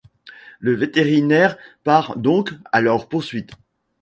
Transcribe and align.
Le 0.57 0.73
vétérinaire 0.75 1.57
part 1.83 2.17
donc 2.17 2.53
à 2.71 2.81
leur 2.81 3.07
poursuite. 3.07 3.51